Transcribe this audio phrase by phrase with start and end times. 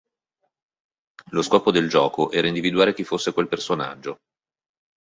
[1.29, 4.17] Lo scopo del gioco era indovinare chi fosse quel personaggio.